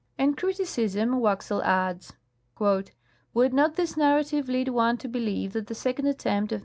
In 0.17 0.33
criticism 0.33 1.19
Waxel 1.19 1.61
adds:." 1.63 2.13
Would 3.37 3.53
not 3.53 3.75
this 3.75 3.95
narrative 3.95 4.49
lead 4.49 4.69
one 4.69 4.97
to 4.97 5.07
believe 5.07 5.53
that 5.53 5.67
tlie 5.67 5.75
second 5.75 6.07
attempt 6.07 6.51
of 6.51 6.57
M. 6.57 6.59